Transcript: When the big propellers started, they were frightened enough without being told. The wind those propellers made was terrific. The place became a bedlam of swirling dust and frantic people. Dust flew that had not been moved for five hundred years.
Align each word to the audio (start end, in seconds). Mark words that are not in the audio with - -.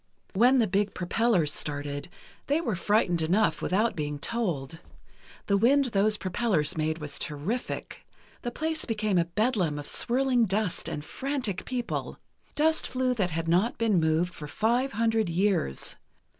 When 0.33 0.57
the 0.57 0.65
big 0.65 0.95
propellers 0.95 1.53
started, 1.53 2.09
they 2.47 2.59
were 2.59 2.75
frightened 2.75 3.21
enough 3.21 3.61
without 3.61 3.95
being 3.95 4.17
told. 4.17 4.79
The 5.45 5.57
wind 5.57 5.85
those 5.93 6.17
propellers 6.17 6.75
made 6.75 6.97
was 6.97 7.19
terrific. 7.19 8.03
The 8.41 8.49
place 8.49 8.83
became 8.83 9.19
a 9.19 9.25
bedlam 9.25 9.77
of 9.77 9.87
swirling 9.87 10.45
dust 10.47 10.89
and 10.89 11.05
frantic 11.05 11.65
people. 11.65 12.17
Dust 12.55 12.87
flew 12.87 13.13
that 13.13 13.29
had 13.29 13.47
not 13.47 13.77
been 13.77 13.99
moved 13.99 14.33
for 14.33 14.47
five 14.47 14.93
hundred 14.93 15.29
years. 15.29 15.97